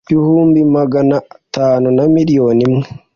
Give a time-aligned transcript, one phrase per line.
[0.13, 2.87] ibihumbi magana atanu na miliyoni imwe